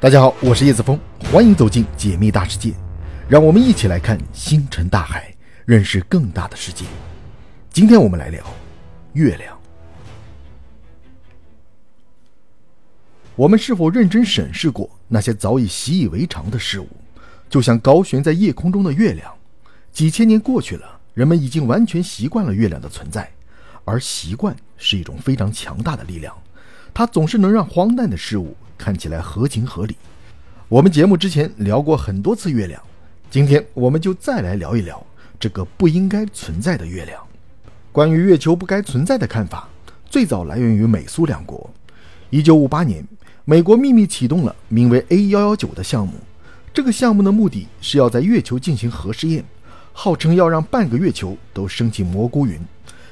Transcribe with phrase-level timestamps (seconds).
[0.00, 0.98] 大家好，我是叶子峰，
[1.30, 2.72] 欢迎走进解密大世界，
[3.28, 5.30] 让我们一起来看星辰大海，
[5.66, 6.86] 认识更大的世界。
[7.70, 8.42] 今天我们来聊
[9.12, 9.54] 月亮。
[13.36, 16.88] 我们是否认真审视过那些早已习以为常的事物？
[17.50, 19.30] 就像高悬在夜空中的月亮，
[19.92, 23.30] 几千年过去了，人们已经完全习惯了月亮的存在，
[23.84, 26.34] 而习惯是一种非常强大的力量，
[26.92, 28.56] 它总是能让荒诞的事物。
[28.80, 29.94] 看起来合情合理。
[30.66, 32.82] 我们节目之前聊过很多次月亮，
[33.30, 35.06] 今天我们就再来聊一聊
[35.38, 37.22] 这个不应该存在的月亮。
[37.92, 39.68] 关于月球不该存在的看法，
[40.08, 41.68] 最早来源于美苏两国。
[42.30, 43.06] 一九五八年，
[43.44, 46.14] 美国秘密启动了名为 A 幺幺九的项目。
[46.72, 49.44] 这个项目的目的是要在月球进行核试验，
[49.92, 52.58] 号称要让半个月球都升起蘑菇云，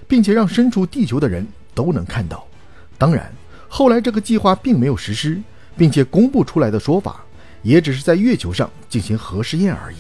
[0.07, 2.47] 并且让身处地球的人都能看到。
[2.97, 3.30] 当然，
[3.69, 5.41] 后来这个计划并没有实施。
[5.77, 7.24] 并且公布出来的说法，
[7.63, 9.99] 也只是在月球上进行核试验而已。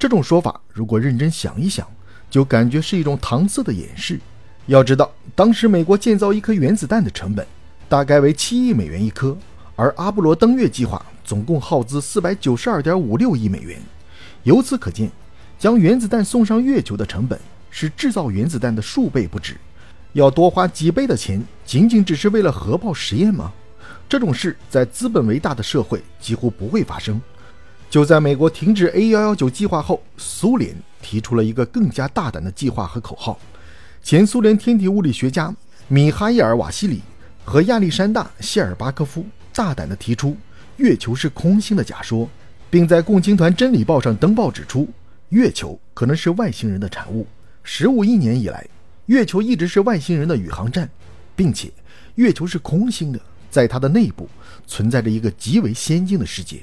[0.00, 1.86] 这种说法，如果认真想一想，
[2.28, 4.18] 就感觉是一种搪塞的掩饰。
[4.66, 7.46] 要知道，当时美国建造一颗原子弹的成本
[7.88, 9.38] 大概为七亿美元一颗，
[9.76, 13.80] 而阿波罗登月计划总共耗资四百九十二点五六亿美元。
[14.42, 15.08] 由此可见，
[15.56, 17.38] 将原子弹送上月球的成本
[17.70, 19.56] 是制造原子弹的数倍不止。
[20.16, 23.52] 要多花几倍的钱，仅仅只是为了核爆实验吗？
[24.08, 27.20] 这种事在资本为大的社会几乎不会发生。
[27.90, 33.38] 就在美国停止 A 幺幺九计划后，苏联提出了一个更加大胆的计划和口号。
[34.02, 35.54] 前苏联天体物理学家
[35.86, 37.02] 米哈伊尔·瓦西里
[37.44, 39.22] 和亚历山大·谢尔巴科夫
[39.52, 40.34] 大胆地提出
[40.78, 42.26] 月球是空心的假说，
[42.70, 44.88] 并在共青团真理报上登报指出，
[45.28, 47.26] 月球可能是外星人的产物。
[47.62, 48.66] 十五亿年以来，
[49.06, 50.88] 月球一直是外星人的宇航站，
[51.34, 51.72] 并且
[52.16, 53.20] 月球是空心的。
[53.48, 54.28] 在它的内部
[54.66, 56.62] 存在着一个极为先进的世界，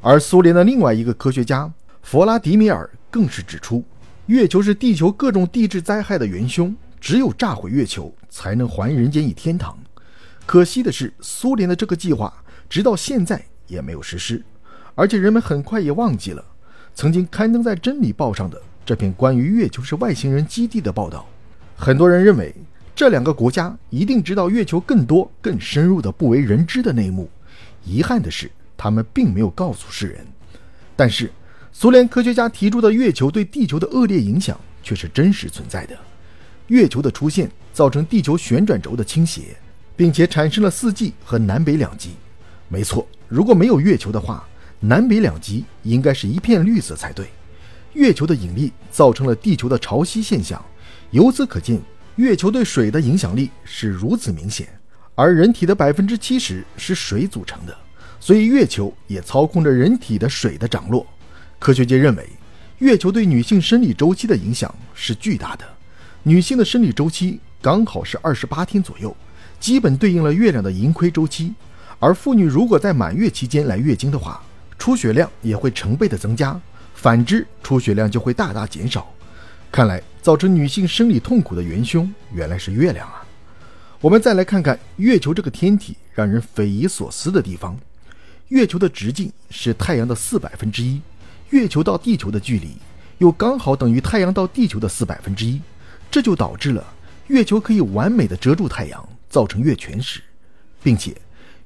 [0.00, 3.84] 而苏联的另外一个科学家弗拉迪米尔更是指出，
[4.24, 9.76] 月球是地球各种地质灾害的元凶，只有炸毁月球才能还人间一天堂。
[10.46, 12.32] 可惜的是，苏联的这个计划
[12.70, 14.42] 直到现在也没有实施，
[14.94, 16.42] 而且人们很快也忘记了
[16.94, 21.28] 曾经刊登在《真理报》上的这篇关于月球是外星人基地的报道。
[21.78, 22.54] 很多人认为。
[22.98, 27.30] 这两个国家一定知道月球更多、更深入的不为人知的内幕。
[27.84, 30.26] 遗憾的是，他们并没有告诉世人。
[30.96, 31.30] 但是，
[31.72, 35.96] 苏联科学家提出的月球对地球的恶劣影响却是真实存在的。
[36.66, 39.56] 月球的出现造成地球旋转轴的倾斜，
[39.94, 42.16] 并且产生了四季和南北两极。
[42.68, 44.44] 没错，如果没有月球的话，
[44.80, 47.28] 南北两极应该是一片绿色才对。
[47.94, 50.62] 月球的引力造成了地球的潮汐现象，
[51.10, 51.80] 由此可见。
[52.16, 54.68] 月球对水的影响力是如此明显，
[55.14, 57.76] 而人体的百分之七十是水组成的，
[58.18, 61.06] 所以月球也操控着人体的水的涨落。
[61.60, 62.28] 科学界认为，
[62.78, 65.64] 月球对女性生理周期的影响是巨大的。
[66.24, 69.16] 女性的生理周期刚好是二十八天左右，
[69.60, 71.54] 基本对应了月亮的盈亏周期。
[72.00, 74.42] 而妇女如果在满月期间来月经的话，
[74.76, 76.60] 出血量也会成倍的增加；
[76.98, 79.08] 反之，出血量就会大大减少。
[79.70, 83.24] 看来，造成女性生理痛苦的元凶原来是月亮啊！
[84.00, 87.78] 我们再来看看月球这个天体让人匪夷所思的地方。
[88.48, 91.00] 月球的直径是太阳的四百分之一，
[91.50, 92.76] 月球到地球的距离
[93.18, 95.60] 又刚好等于太阳到地球的四百分之一，
[96.10, 96.84] 这就导致了
[97.28, 100.20] 月球可以完美的遮住太阳，造成月全食，
[100.82, 101.16] 并且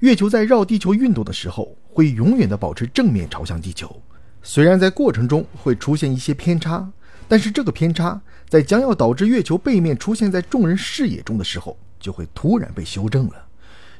[0.00, 3.98] 月球在绕地球运动的时候会永远的保持正面朝向地球，
[4.42, 6.90] 虽然在过程中会出现一些偏差。
[7.28, 13.46] 但是这个偏差在将要导致月球背面出现在众人视野中的时候，就会突然被修正了。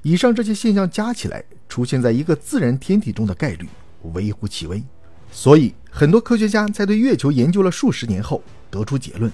[0.02, 3.66] 以上这些现象加起来，出现在一个自然天体中的概率
[4.12, 4.82] 微乎其微。
[5.30, 9.32] 所以，很多科学家在对月球研究了数十年后，得出结论：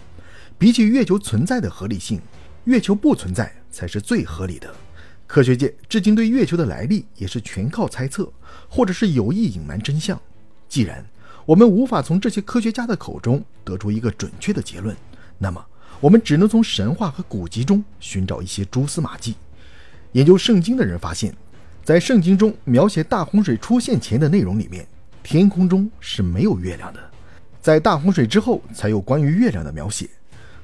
[0.57, 2.21] 比起月球存在的合理性，
[2.65, 4.73] 月球不存在才是最合理的。
[5.27, 8.33] 科学界至今对月球的来历也是全靠猜测，
[8.69, 10.21] 或者是有意隐瞒真相。
[10.69, 11.05] 既然
[11.47, 14.95] 我们无法从这些科学家的口中得出一个准确的结论，
[15.39, 15.65] 那么
[16.01, 19.35] 我们只能从神话和古籍中寻找一些蛛丝马迹。
[20.13, 21.35] 研究圣经的人发现，
[21.83, 24.87] 在圣经中描写大洪水出现前的内容里面，
[25.23, 27.01] 天空中是没有月亮的。
[27.61, 30.09] 在大洪水之后，才有关于月亮的描写。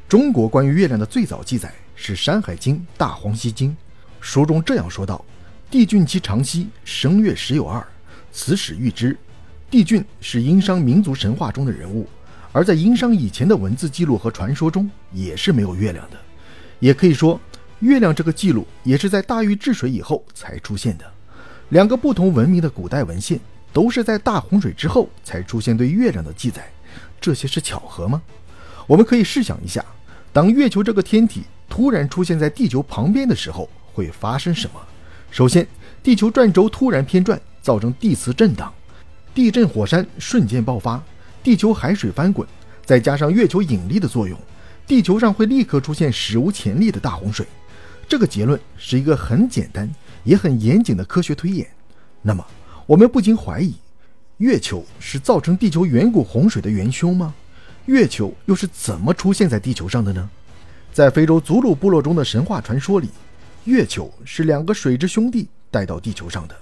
[0.08, 3.70] 中国关于月亮的最早记载是《山海经·大荒西经》，
[4.20, 5.24] 书中这样说道
[5.70, 7.84] ：“帝俊其长息，生月时有二，
[8.30, 9.16] 此始预知。”
[9.74, 12.06] 帝俊是殷商民族神话中的人物，
[12.52, 16.16] 而在殷商以前的文字记录和传说中也是没有月亮的。
[16.78, 17.40] 也可以说，
[17.80, 21.04] 月亮这个记录也是在大禹治水以后才出现的。
[21.70, 23.40] 两个不同文明的古代文献
[23.72, 26.70] 都是在大洪水之后才出现对月亮的记载，
[27.20, 28.22] 这些是巧合吗？
[28.86, 29.84] 我们可以试想一下，
[30.32, 34.80] 当月球这个天体突然出现在地球旁边的时候，会发生什么？
[35.32, 35.66] 首先，
[36.00, 38.72] 地球转轴突然偏转，造成地磁震荡，
[39.34, 41.02] 地震火山瞬间爆发，
[41.42, 42.46] 地球海水翻滚，
[42.84, 44.38] 再加上月球引力的作用，
[44.86, 47.44] 地球上会立刻出现史无前例的大洪水。
[48.08, 49.92] 这个结论是一个很简单
[50.22, 51.66] 也很严谨的科学推演。
[52.22, 52.46] 那么，
[52.86, 53.74] 我们不禁怀疑，
[54.36, 57.34] 月球是造成地球远古洪水的元凶吗？
[57.86, 60.30] 月球又是怎么出现在地球上的呢？
[60.92, 63.10] 在非洲祖鲁部落中的神话传说里，
[63.64, 66.56] 月球是两个水之兄弟带到地球上的。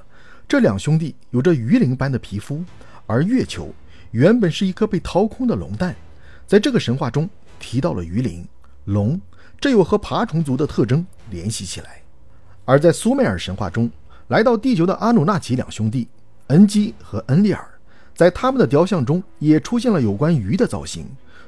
[0.53, 2.63] 这两兄弟有着鱼鳞般的皮肤，
[3.07, 3.73] 而月球
[4.11, 5.97] 原本是一颗被掏空的龙蛋。
[6.47, 7.27] 在这个神话中
[7.59, 8.47] 提到了鱼鳞、
[8.85, 9.19] 龙，
[9.59, 12.03] 这又和爬虫族的特征联系起来。
[12.67, 13.91] 而在苏美尔神话中，
[14.29, 16.07] 来到地球的阿努纳奇两兄弟
[16.49, 17.67] 恩基和恩利尔。
[18.15, 21.07] 在他们的雕像中也出现了有关鱼的造型，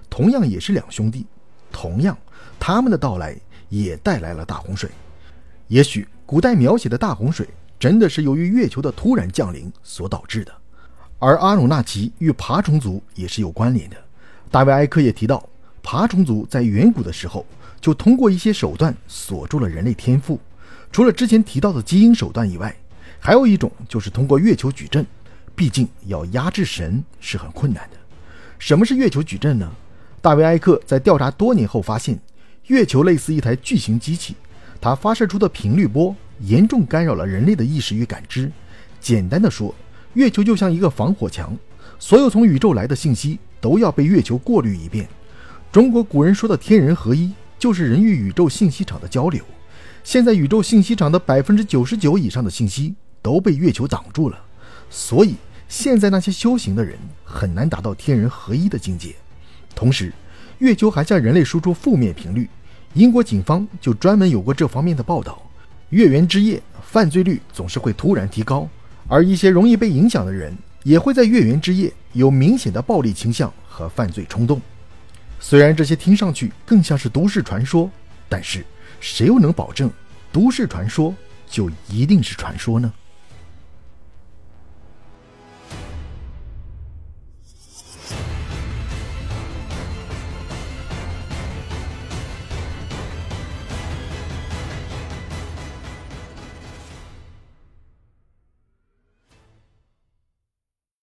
[0.08, 1.26] 同样也是两兄弟，
[1.70, 2.16] 同样
[2.58, 3.36] 他们的到来
[3.68, 4.88] 也带来了大洪水。
[5.68, 7.46] 也许古代描写的大洪水
[7.84, 10.50] 真的是由于月球的突然降临所导致的，
[11.18, 13.96] 而阿努纳奇与爬虫族也是有关联的。
[14.50, 15.46] 大卫埃克也提到，
[15.82, 17.44] 爬虫族在远古的时候
[17.82, 20.40] 就通过一些手段锁住了人类天赋，
[20.90, 22.74] 除了之前提到的基因手段以外，
[23.20, 25.06] 还有一种就是通过月球矩阵。
[25.54, 27.98] 毕竟要压制神是很困难的。
[28.58, 29.70] 什么是月球矩阵呢？
[30.22, 32.18] 大卫·埃克在调查多年后发现，
[32.68, 34.34] 月球类似一台巨型机器，
[34.80, 38.50] 它发射出的频率波严重干扰了人类的意识与感知。
[39.00, 39.74] 简单的说，
[40.14, 41.56] 月球就像一个防火墙，
[41.98, 45.06] 所有从宇宙来的信息都要被月球过滤一遍。
[45.70, 49.44] 中国古人说的“天人合一”，就是人与宇宙信息场的交流。
[50.02, 54.38] 现在宇宙信息场的百分之九十九以上的信息都被月球挡住了。
[54.90, 55.34] 所以，
[55.68, 59.14] 现在那些修行的人很难达到天人合一的境界。
[59.74, 60.12] 同时，
[60.58, 62.48] 月球还向人类输出负面频率，
[62.92, 65.42] 英国警方就专门有过这方面的报道。
[65.90, 68.68] 月圆之夜，犯罪率总是会突然提高，
[69.06, 74.60] 而一些容易被影响的人也会在月圆之夜有明显的暴力倾向和犯罪冲动。
[75.38, 77.90] 虽然这些听上去更像是都市传说，
[78.28, 78.64] 但是
[78.98, 79.90] 谁又能保证
[80.32, 81.14] 都市传说
[81.48, 82.92] 就一定是传说呢？